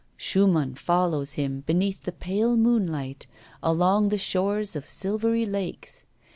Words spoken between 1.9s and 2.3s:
the